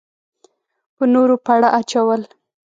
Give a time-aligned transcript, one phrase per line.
[0.95, 2.21] په نورو پړه اچول.